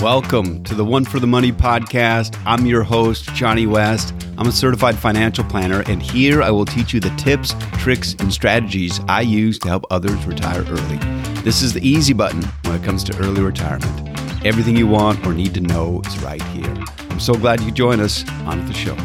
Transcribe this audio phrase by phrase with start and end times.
[0.00, 2.40] Welcome to the One for the Money podcast.
[2.46, 4.14] I'm your host, Johnny West.
[4.38, 8.32] I'm a certified financial planner, and here I will teach you the tips, tricks, and
[8.32, 10.96] strategies I use to help others retire early.
[11.42, 14.08] This is the easy button when it comes to early retirement.
[14.42, 16.74] Everything you want or need to know is right here.
[17.10, 18.96] I'm so glad you join us on the show.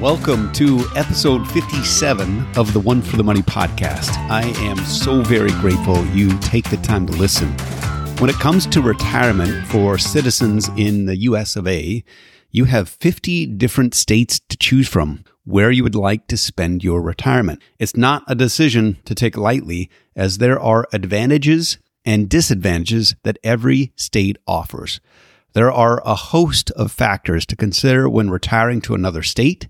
[0.00, 4.08] Welcome to episode 57 of the One for the Money podcast.
[4.30, 7.48] I am so very grateful you take the time to listen.
[8.16, 12.02] When it comes to retirement for citizens in the US of A,
[12.50, 17.02] you have 50 different states to choose from where you would like to spend your
[17.02, 17.60] retirement.
[17.78, 21.76] It's not a decision to take lightly, as there are advantages
[22.06, 24.98] and disadvantages that every state offers.
[25.52, 29.68] There are a host of factors to consider when retiring to another state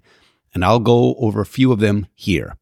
[0.55, 2.56] and I'll go over a few of them here.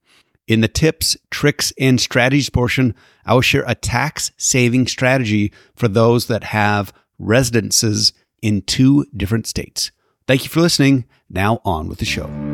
[0.47, 2.95] In the tips, tricks, and strategies portion,
[3.27, 9.47] I will share a tax saving strategy for those that have residences in two different
[9.47, 9.91] states.
[10.27, 11.05] Thank you for listening.
[11.29, 12.48] Now on with the show.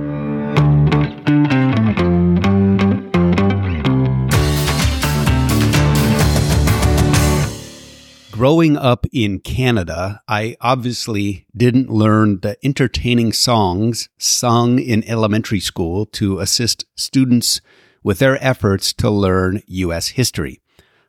[8.45, 16.05] Growing up in Canada, I obviously didn't learn the entertaining songs sung in elementary school
[16.21, 17.63] to assist students
[18.03, 20.09] with their efforts to learn U.S.
[20.09, 20.61] history.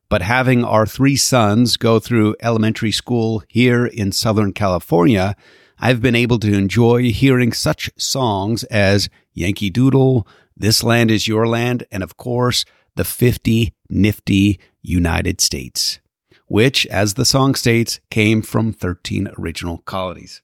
[0.07, 5.35] But having our three sons go through elementary school here in Southern California,
[5.77, 11.45] I've been able to enjoy hearing such songs as Yankee Doodle, This Land is Your
[11.49, 12.63] Land, and of course,
[12.95, 15.99] the 50 Nifty United States
[16.47, 20.41] which, as the song states, came from 13 original colonies.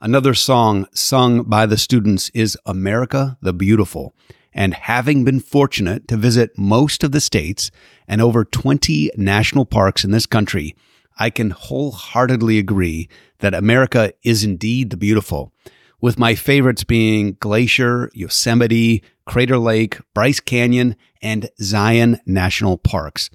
[0.00, 4.14] Another song sung by the students is America the Beautiful.
[4.52, 7.70] And having been fortunate to visit most of the states
[8.06, 10.76] and over 20 national parks in this country,
[11.18, 15.52] I can wholeheartedly agree that America is indeed the beautiful,
[16.00, 23.30] with my favorites being Glacier, Yosemite, Crater Lake, Bryce Canyon, and Zion National Parks.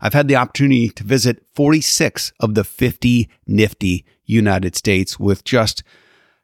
[0.00, 5.82] I've had the opportunity to visit 46 of the 50 nifty United States with just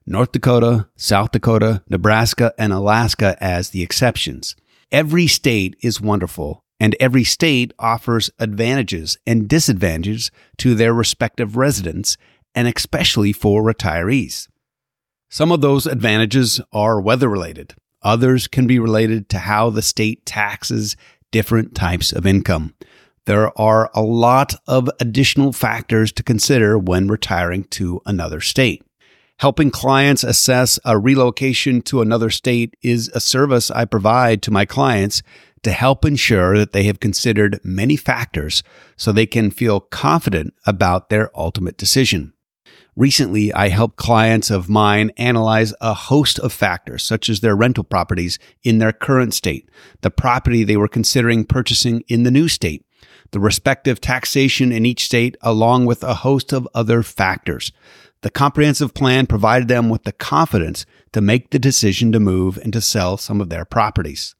[0.07, 4.55] North Dakota, South Dakota, Nebraska, and Alaska as the exceptions.
[4.93, 12.17] Every state is wonderful, and every state offers advantages and disadvantages to their respective residents,
[12.55, 14.49] and especially for retirees.
[15.29, 17.75] Some of those advantages are weather related.
[18.03, 20.97] Others can be related to how the state taxes
[21.33, 22.75] different types of income
[23.27, 28.83] there are a lot of additional factors to consider when retiring to another state.
[29.39, 34.65] Helping clients assess a relocation to another state is a service I provide to my
[34.65, 35.23] clients
[35.63, 38.63] to help ensure that they have considered many factors
[38.97, 42.33] so they can feel confident about their ultimate decision.
[42.95, 47.85] Recently, I helped clients of mine analyze a host of factors, such as their rental
[47.85, 49.69] properties in their current state,
[50.01, 52.86] the property they were considering purchasing in the new state,
[53.31, 57.73] the respective taxation in each state, along with a host of other factors.
[58.23, 62.73] The comprehensive plan provided them with the confidence to make the decision to move and
[62.73, 64.35] to sell some of their properties.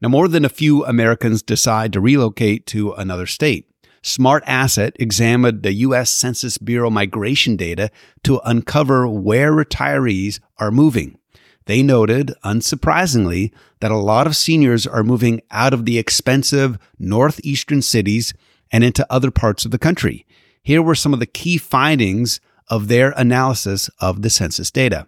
[0.00, 3.68] Now, more than a few Americans decide to relocate to another state.
[4.02, 6.10] Smart Asset examined the U.S.
[6.10, 7.88] Census Bureau migration data
[8.24, 11.18] to uncover where retirees are moving.
[11.66, 17.82] They noted, unsurprisingly, that a lot of seniors are moving out of the expensive northeastern
[17.82, 18.34] cities
[18.70, 20.26] and into other parts of the country.
[20.62, 25.06] Here were some of the key findings of their analysis of the census data.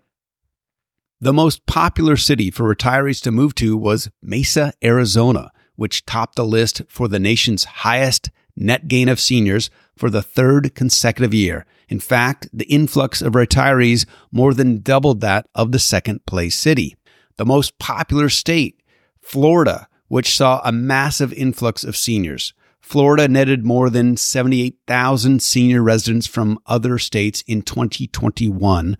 [1.20, 6.44] The most popular city for retirees to move to was Mesa, Arizona, which topped the
[6.44, 11.66] list for the nation's highest net gain of seniors for the third consecutive year.
[11.88, 16.96] In fact, the influx of retirees more than doubled that of the second place city.
[17.36, 18.82] The most popular state,
[19.20, 22.54] Florida, which saw a massive influx of seniors.
[22.80, 28.98] Florida netted more than 78,000 senior residents from other states in 2021,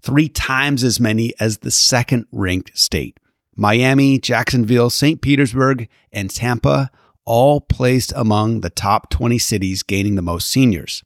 [0.00, 3.20] three times as many as the second ranked state.
[3.54, 5.20] Miami, Jacksonville, St.
[5.20, 6.90] Petersburg, and Tampa
[7.24, 11.04] all placed among the top 20 cities gaining the most seniors.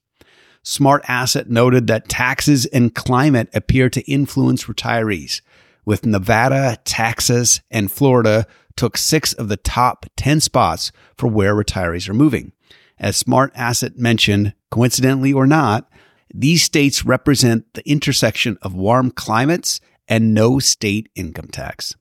[0.68, 5.40] Smart Asset noted that taxes and climate appear to influence retirees,
[5.84, 12.08] with Nevada, Texas, and Florida took six of the top 10 spots for where retirees
[12.08, 12.50] are moving.
[12.98, 15.88] As Smart Asset mentioned, coincidentally or not,
[16.34, 21.94] these states represent the intersection of warm climates and no state income tax.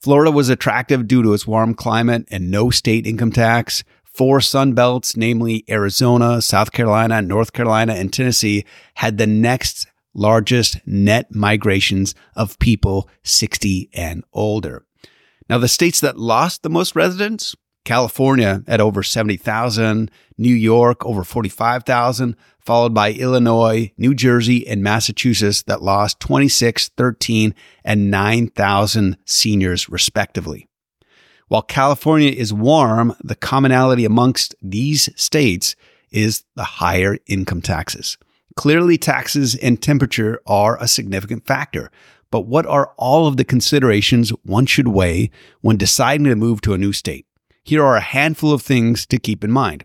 [0.00, 3.84] Florida was attractive due to its warm climate and no state income tax.
[4.12, 8.64] Four Sun Belts, namely Arizona, South Carolina, North Carolina, and Tennessee,
[8.94, 14.84] had the next largest net migrations of people 60 and older.
[15.48, 17.54] Now, the states that lost the most residents
[17.84, 25.62] California at over 70,000, New York over 45,000, followed by Illinois, New Jersey, and Massachusetts
[25.62, 27.54] that lost 26, 13,
[27.84, 30.68] and 9,000 seniors respectively.
[31.48, 35.76] While California is warm, the commonality amongst these states
[36.10, 38.16] is the higher income taxes.
[38.56, 41.90] Clearly, taxes and temperature are a significant factor,
[42.30, 45.30] but what are all of the considerations one should weigh
[45.60, 47.26] when deciding to move to a new state?
[47.62, 49.84] Here are a handful of things to keep in mind.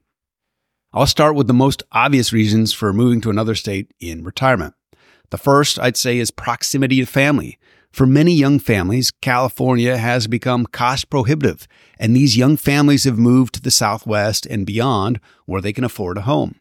[0.93, 4.73] I'll start with the most obvious reasons for moving to another state in retirement.
[5.29, 7.59] The first, I'd say, is proximity to family.
[7.97, 11.67] For many young families, California has become cost prohibitive,
[11.97, 16.19] and these young families have moved to the Southwest and beyond where they can afford
[16.19, 16.59] a home.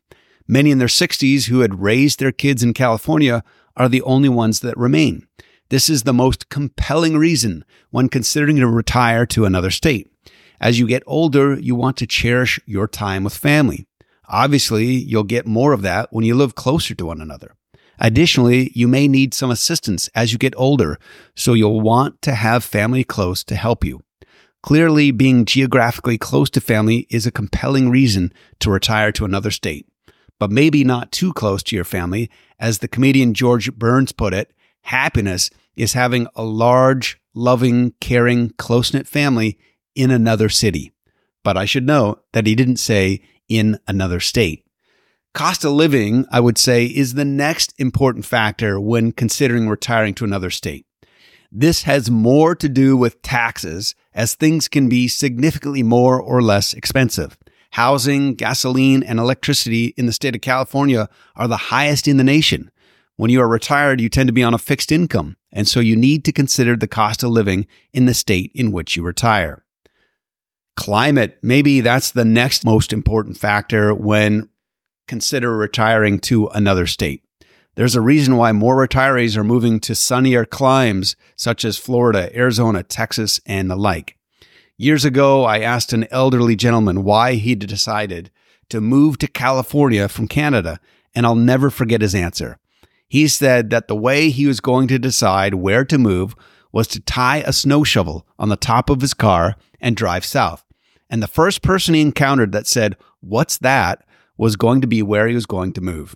[0.49, 3.45] Many in their 60s who had raised their kids in California
[3.77, 5.27] are the only ones that remain.
[5.69, 10.11] This is the most compelling reason when considering to retire to another state.
[10.59, 13.87] As you get older, you want to cherish your time with family.
[14.27, 17.57] Obviously, you'll get more of that when you live closer to one another.
[17.99, 20.99] Additionally, you may need some assistance as you get older,
[21.35, 24.03] so you'll want to have family close to help you.
[24.63, 29.87] Clearly, being geographically close to family is a compelling reason to retire to another state,
[30.41, 32.29] but maybe not too close to your family.
[32.59, 34.53] As the comedian George Burns put it,
[34.83, 39.57] happiness is having a large, loving, caring, close knit family
[39.95, 40.93] in another city.
[41.45, 44.66] But I should note that he didn't say in another state.
[45.37, 50.25] Cost of living, I would say, is the next important factor when considering retiring to
[50.25, 50.87] another state.
[51.53, 56.73] This has more to do with taxes, as things can be significantly more or less
[56.73, 57.37] expensive.
[57.73, 62.71] Housing, gasoline, and electricity in the state of California are the highest in the nation.
[63.17, 65.97] When you are retired, you tend to be on a fixed income, and so you
[65.97, 69.67] need to consider the cost of living in the state in which you retire.
[70.77, 74.49] Climate, maybe that's the next most important factor when
[75.07, 77.23] consider retiring to another state.
[77.77, 82.83] There's a reason why more retirees are moving to sunnier climes such as Florida, Arizona,
[82.83, 84.17] Texas, and the like.
[84.79, 88.31] Years ago, I asked an elderly gentleman why he'd decided
[88.71, 90.81] to move to California from Canada,
[91.15, 92.59] and I'll never forget his answer.
[93.09, 96.35] He said that the way he was going to decide where to move
[96.73, 100.65] was to tie a snow shovel on the top of his car and drive south.
[101.09, 104.05] And the first person he encountered that said, What's that?
[104.37, 106.15] Was going to be where he was going to move.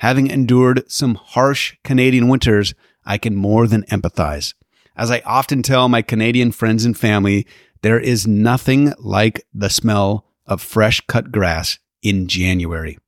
[0.00, 2.74] Having endured some harsh Canadian winters,
[3.04, 4.54] I can more than empathize.
[4.96, 7.46] As I often tell my Canadian friends and family,
[7.82, 12.98] there is nothing like the smell of fresh cut grass in January.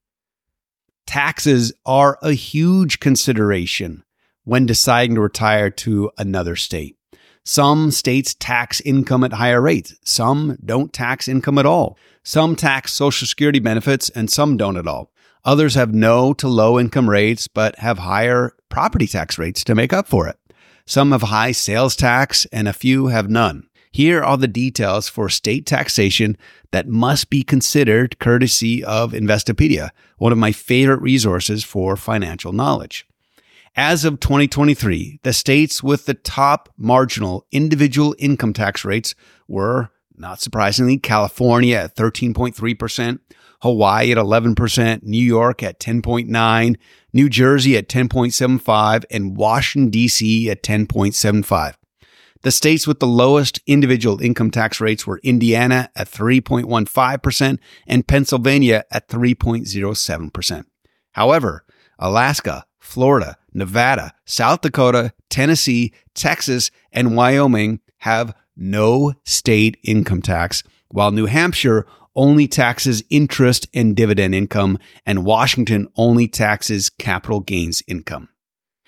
[1.06, 4.04] Taxes are a huge consideration
[4.44, 6.96] when deciding to retire to another state.
[7.44, 9.94] Some states tax income at higher rates.
[10.04, 11.98] Some don't tax income at all.
[12.26, 15.12] Some tax Social Security benefits and some don't at all.
[15.44, 19.92] Others have no to low income rates, but have higher property tax rates to make
[19.92, 20.38] up for it.
[20.86, 23.68] Some have high sales tax and a few have none.
[23.92, 26.38] Here are the details for state taxation
[26.72, 33.06] that must be considered courtesy of Investopedia, one of my favorite resources for financial knowledge.
[33.76, 39.14] As of 2023, the states with the top marginal individual income tax rates
[39.46, 43.18] were, not surprisingly, California at 13.3%,
[43.62, 46.76] Hawaii at 11%, New York at 10.9,
[47.12, 51.74] New Jersey at 10.75, and Washington DC at 10.75.
[52.42, 58.84] The states with the lowest individual income tax rates were Indiana at 3.15% and Pennsylvania
[58.90, 60.64] at 3.07%.
[61.12, 61.64] However,
[61.98, 71.10] Alaska, Florida, Nevada, South Dakota, Tennessee, Texas, and Wyoming have no state income tax, while
[71.10, 78.28] New Hampshire only taxes interest and dividend income, and Washington only taxes capital gains income.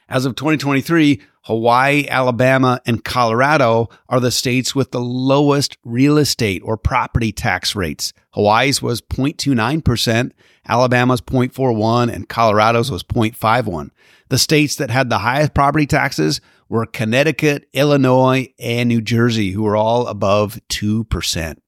[0.09, 6.63] As of 2023, Hawaii, Alabama, and Colorado are the states with the lowest real estate
[6.65, 8.13] or property tax rates.
[8.31, 10.31] Hawaii's was 0.29%,
[10.69, 13.91] Alabama's 0.41, and Colorado's was 0.51.
[14.29, 19.63] The states that had the highest property taxes were Connecticut, Illinois, and New Jersey, who
[19.63, 21.59] were all above 2%.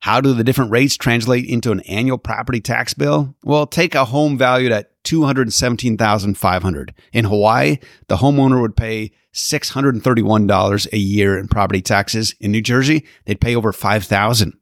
[0.00, 3.34] How do the different rates translate into an annual property tax bill?
[3.42, 6.94] Well, take a home valued at 217,500.
[7.14, 12.34] In Hawaii, the homeowner would pay $631 a year in property taxes.
[12.40, 14.52] In New Jersey, they'd pay over 5,000.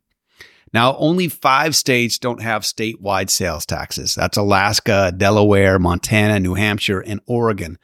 [0.72, 4.14] Now, only 5 states don't have statewide sales taxes.
[4.14, 7.76] That's Alaska, Delaware, Montana, New Hampshire, and Oregon.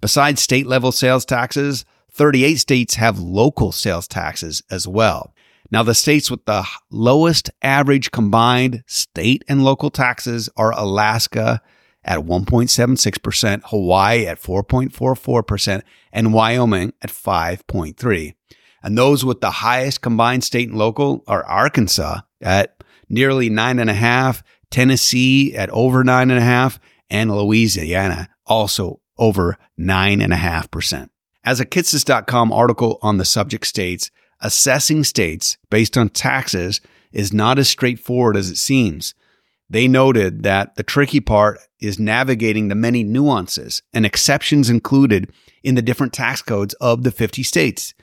[0.00, 5.34] Besides state level sales taxes, 38 states have local sales taxes as well.
[5.70, 11.60] Now, the states with the lowest average combined state and local taxes are Alaska
[12.06, 15.82] at 1.76%, Hawaii at 4.44%,
[16.12, 18.34] and Wyoming at 5.3.
[18.82, 23.90] And those with the highest combined state and local are Arkansas at nearly nine and
[23.90, 26.78] a half, Tennessee at over nine and a half,
[27.10, 31.10] and Louisiana also over nine and a half percent.
[31.44, 34.10] As a Kitces.com article on the subject states,
[34.40, 36.80] assessing states based on taxes
[37.12, 39.14] is not as straightforward as it seems.
[39.68, 45.32] They noted that the tricky part is navigating the many nuances and exceptions included
[45.62, 47.94] in the different tax codes of the 50 states.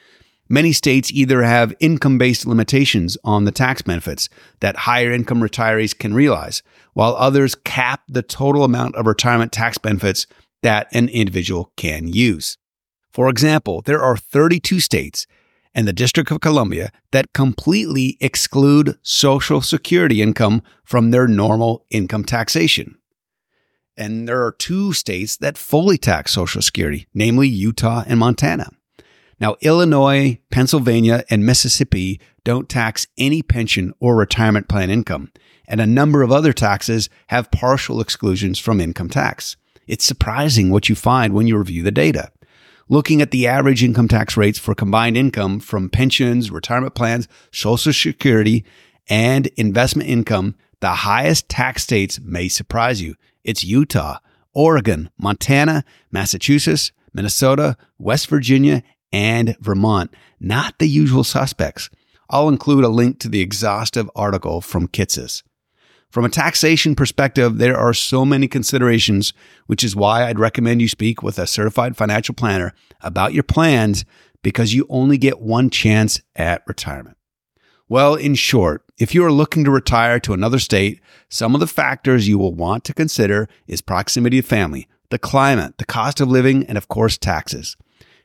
[0.50, 4.28] Many states either have income based limitations on the tax benefits
[4.60, 6.62] that higher income retirees can realize,
[6.94, 10.28] while others cap the total amount of retirement tax benefits
[10.62, 12.58] that an individual can use.
[13.10, 15.28] For example, there are 32 states
[15.76, 22.24] and the District of Columbia that completely exclude Social Security income from their normal income
[22.24, 22.98] taxation.
[23.96, 28.70] And there are two states that fully tax Social Security, namely Utah and Montana.
[29.40, 35.32] Now, Illinois, Pennsylvania, and Mississippi don't tax any pension or retirement plan income,
[35.68, 39.58] and a number of other taxes have partial exclusions from income tax.
[39.88, 42.32] It's surprising what you find when you review the data
[42.90, 47.94] looking at the average income tax rates for combined income from pensions, retirement plans, social
[47.94, 48.66] security,
[49.10, 53.16] and investment income, the highest tax states may surprise you.
[53.44, 54.18] It's Utah,
[54.54, 61.90] Oregon, Montana, Massachusetts, Minnesota, West Virginia, and Vermont, not the usual suspects.
[62.30, 65.44] I'll include a link to the exhaustive article from Kitces.
[66.14, 69.34] From a taxation perspective, there are so many considerations,
[69.66, 74.06] which is why I'd recommend you speak with a certified financial planner about your plans
[74.44, 77.18] because you only get one chance at retirement.
[77.90, 81.66] Well, in short, if you are looking to retire to another state, some of the
[81.66, 86.30] factors you will want to consider is proximity to family, the climate, the cost of
[86.30, 87.76] living, and of course, taxes.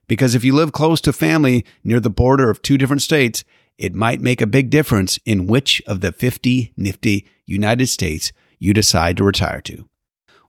[0.06, 3.44] Because if you live close to family near the border of two different states,
[3.78, 8.74] it might make a big difference in which of the 50 nifty United States you
[8.74, 9.88] decide to retire to.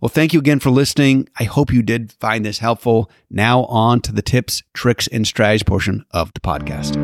[0.01, 1.29] Well, thank you again for listening.
[1.39, 3.09] I hope you did find this helpful.
[3.29, 6.97] Now, on to the tips, tricks, and strategies portion of the podcast.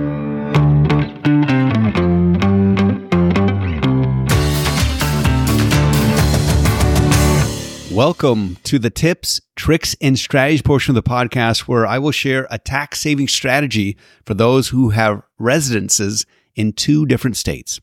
[7.89, 12.45] Welcome to the tips, tricks, and strategies portion of the podcast where I will share
[12.51, 16.25] a tax saving strategy for those who have residences
[16.55, 17.79] in two different states.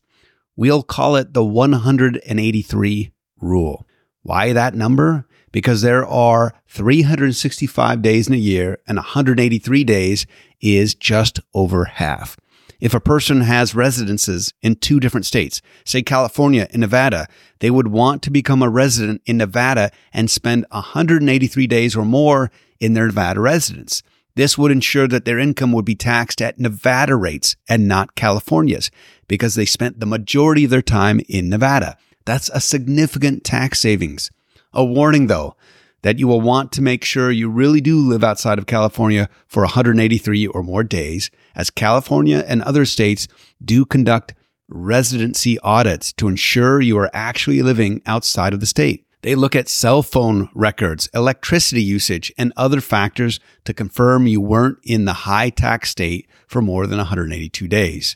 [0.55, 3.87] We'll call it the 183 rule.
[4.21, 5.27] Why that number?
[5.51, 10.25] Because there are 365 days in a year and 183 days
[10.61, 12.37] is just over half.
[12.79, 17.27] If a person has residences in two different states, say California and Nevada,
[17.59, 22.51] they would want to become a resident in Nevada and spend 183 days or more
[22.79, 24.03] in their Nevada residence.
[24.35, 28.89] This would ensure that their income would be taxed at Nevada rates and not California's
[29.27, 31.97] because they spent the majority of their time in Nevada.
[32.25, 34.31] That's a significant tax savings.
[34.73, 35.55] A warning though,
[36.01, 39.63] that you will want to make sure you really do live outside of California for
[39.63, 43.27] 183 or more days, as California and other states
[43.63, 44.33] do conduct
[44.67, 49.05] residency audits to ensure you are actually living outside of the state.
[49.23, 54.77] They look at cell phone records, electricity usage, and other factors to confirm you weren't
[54.83, 58.15] in the high tax state for more than 182 days.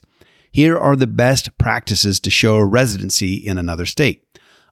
[0.51, 4.23] Here are the best practices to show residency in another state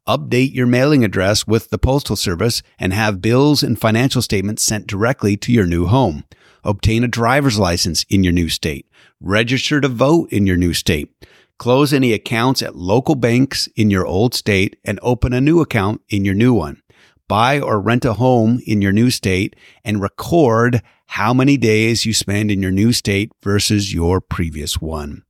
[0.07, 4.87] update your mailing address with the Postal Service, and have bills and financial statements sent
[4.87, 6.23] directly to your new home.
[6.63, 8.87] Obtain a driver's license in your new state.
[9.19, 11.11] Register to vote in your new state.
[11.57, 16.01] Close any accounts at local banks in your old state and open a new account
[16.09, 16.81] in your new one.
[17.27, 22.13] Buy or rent a home in your new state and record how many days you
[22.13, 25.23] spend in your new state versus your previous one.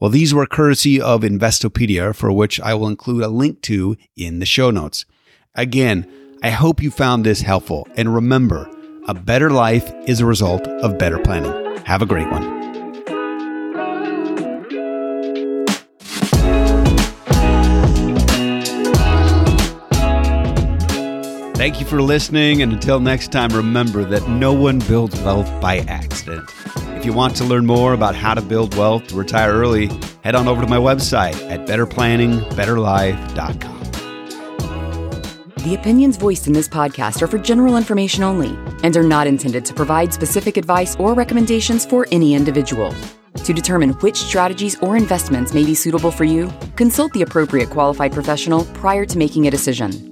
[0.00, 4.38] Well, these were courtesy of Investopedia, for which I will include a link to in
[4.38, 5.04] the show notes.
[5.54, 6.10] Again,
[6.42, 7.86] I hope you found this helpful.
[7.96, 8.70] And remember,
[9.08, 11.76] a better life is a result of better planning.
[11.84, 12.57] Have a great one.
[21.58, 25.78] Thank you for listening, and until next time, remember that no one builds wealth by
[25.78, 26.48] accident.
[26.96, 29.90] If you want to learn more about how to build wealth to retire early,
[30.22, 33.82] head on over to my website at betterplanningbetterlife.com.
[35.64, 39.64] The opinions voiced in this podcast are for general information only and are not intended
[39.64, 42.94] to provide specific advice or recommendations for any individual.
[43.34, 48.12] To determine which strategies or investments may be suitable for you, consult the appropriate qualified
[48.12, 50.07] professional prior to making a decision.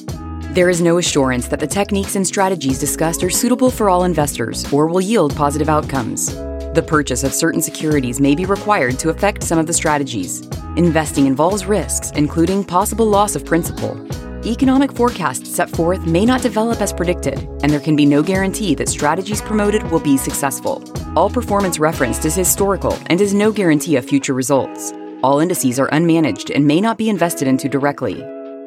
[0.57, 4.65] There is no assurance that the techniques and strategies discussed are suitable for all investors
[4.73, 6.35] or will yield positive outcomes.
[6.73, 10.47] The purchase of certain securities may be required to affect some of the strategies.
[10.77, 14.01] Investing involves risks, including possible loss of principal.
[14.47, 18.75] Economic forecasts set forth may not develop as predicted, and there can be no guarantee
[18.77, 20.83] that strategies promoted will be successful.
[21.15, 24.95] All performance referenced is historical and is no guarantee of future results.
[25.23, 28.25] All indices are unmanaged and may not be invested into directly.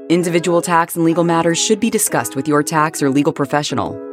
[0.09, 4.08] Individual tax and legal matters should be discussed with your tax or legal professional